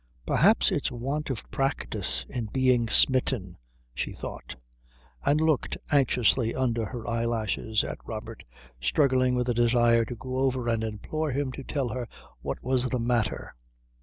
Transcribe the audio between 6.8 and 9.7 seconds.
her eyelashes at Robert, struggling with a